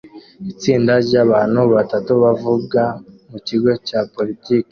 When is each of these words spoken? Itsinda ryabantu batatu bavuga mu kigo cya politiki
Itsinda 0.51 0.93
ryabantu 1.05 1.59
batatu 1.73 2.11
bavuga 2.23 2.81
mu 3.29 3.37
kigo 3.47 3.71
cya 3.87 3.99
politiki 4.13 4.55